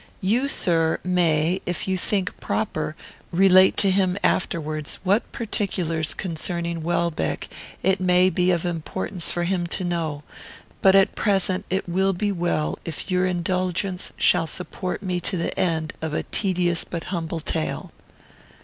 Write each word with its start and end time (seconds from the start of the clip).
You, 0.21 0.47
sir, 0.47 0.99
may, 1.03 1.61
if 1.67 1.87
you 1.87 1.95
think 1.95 2.35
proper, 2.39 2.95
relate 3.31 3.77
to 3.77 3.91
him 3.91 4.17
afterwards 4.23 4.97
what 5.03 5.31
particulars 5.31 6.15
concerning 6.15 6.81
Welbeck 6.81 7.47
it 7.83 7.99
may 7.99 8.31
be 8.31 8.49
of 8.49 8.65
importance 8.65 9.29
for 9.29 9.43
him 9.43 9.67
to 9.67 9.83
know; 9.83 10.23
but 10.81 10.95
at 10.95 11.13
present 11.13 11.65
it 11.69 11.87
will 11.87 12.13
be 12.13 12.31
well 12.31 12.79
if 12.83 13.11
your 13.11 13.27
indulgence 13.27 14.11
shall 14.17 14.47
support 14.47 15.03
me 15.03 15.19
to 15.19 15.37
the 15.37 15.55
end 15.55 15.93
of 16.01 16.15
a 16.15 16.23
tedious 16.23 16.83
but 16.83 17.03
humble 17.13 17.39
tale." 17.39 17.91